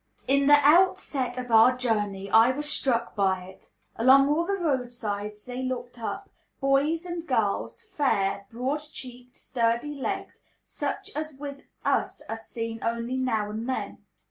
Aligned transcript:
In 0.27 0.47
the 0.47 0.57
outset 0.67 1.37
of 1.37 1.51
our 1.51 1.77
journey 1.77 2.27
I 2.31 2.49
was 2.49 2.67
struck 2.67 3.15
by 3.15 3.43
it; 3.43 3.69
along 3.97 4.29
all 4.29 4.47
the 4.47 4.57
roadsides 4.57 5.45
they 5.45 5.61
looked 5.61 5.99
up, 5.99 6.27
boys 6.59 7.05
and 7.05 7.27
girls, 7.27 7.83
fair, 7.83 8.47
broad 8.49 8.79
cheeked, 8.91 9.35
sturdy 9.35 9.93
legged, 9.93 10.39
such 10.63 11.11
as 11.15 11.35
with 11.37 11.65
us 11.85 12.23
are 12.27 12.35
seen 12.35 12.79
only 12.83 13.15
now 13.15 13.51
and 13.51 13.69
then. 13.69 13.99